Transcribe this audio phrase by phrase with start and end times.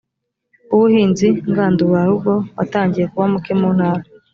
[0.69, 4.03] w ubuhinzi ngandurarugo watangiye kuba muke mu ntara